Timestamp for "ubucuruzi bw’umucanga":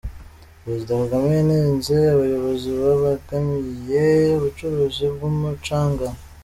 4.37-6.07